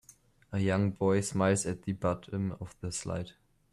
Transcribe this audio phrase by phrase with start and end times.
[0.51, 3.33] A young boy smiles at the bottom of the slide.